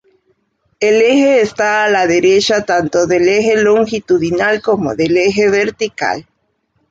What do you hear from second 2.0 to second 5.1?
derecha tanto del eje longitudinal como